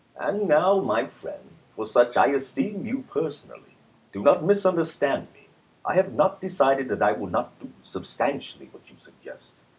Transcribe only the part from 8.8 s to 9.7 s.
you suggest.